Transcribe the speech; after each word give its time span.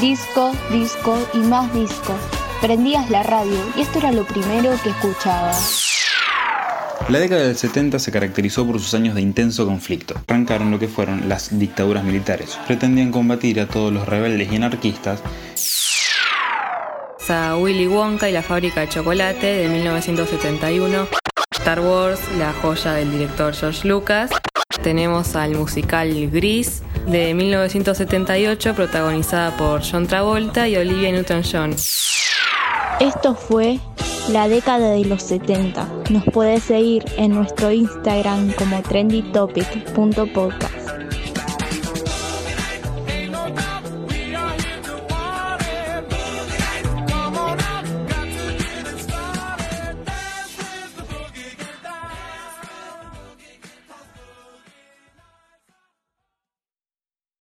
Disco, 0.00 0.52
disco 0.70 1.18
y 1.34 1.38
más 1.38 1.74
disco. 1.74 2.14
Prendías 2.60 3.10
la 3.10 3.24
radio 3.24 3.56
y 3.76 3.80
esto 3.80 3.98
era 3.98 4.12
lo 4.12 4.24
primero 4.24 4.70
que 4.84 4.90
escuchabas. 4.90 5.84
La 7.08 7.18
década 7.18 7.42
del 7.42 7.56
70 7.56 7.98
se 7.98 8.12
caracterizó 8.12 8.64
por 8.64 8.78
sus 8.78 8.94
años 8.94 9.16
de 9.16 9.22
intenso 9.22 9.66
conflicto. 9.66 10.14
Arrancaron 10.28 10.70
lo 10.70 10.78
que 10.78 10.86
fueron 10.86 11.28
las 11.28 11.58
dictaduras 11.58 12.04
militares. 12.04 12.56
Pretendían 12.68 13.10
combatir 13.10 13.58
a 13.58 13.66
todos 13.66 13.92
los 13.92 14.06
rebeldes 14.06 14.52
y 14.52 14.56
anarquistas. 14.56 15.20
A 17.28 17.56
Willy 17.56 17.88
Wonka 17.88 18.28
y 18.28 18.32
la 18.32 18.42
fábrica 18.42 18.82
de 18.82 18.88
chocolate 18.90 19.46
de 19.46 19.68
1971. 19.68 21.08
Star 21.50 21.80
Wars, 21.80 22.20
la 22.38 22.52
joya 22.52 22.92
del 22.92 23.10
director 23.10 23.52
George 23.52 23.88
Lucas. 23.88 24.30
Tenemos 24.88 25.36
al 25.36 25.54
musical 25.54 26.30
Gris 26.30 26.82
de 27.06 27.34
1978 27.34 28.74
protagonizada 28.74 29.54
por 29.54 29.82
John 29.84 30.06
Travolta 30.06 30.66
y 30.66 30.76
Olivia 30.76 31.12
Newton-John. 31.12 31.74
Esto 32.98 33.34
fue 33.34 33.80
la 34.32 34.48
década 34.48 34.92
de 34.92 35.04
los 35.04 35.22
70. 35.24 35.86
Nos 36.08 36.24
puedes 36.32 36.62
seguir 36.62 37.04
en 37.18 37.34
nuestro 37.34 37.70
Instagram 37.70 38.52
como 38.52 38.80
trendytopic.podcast. 38.80 40.77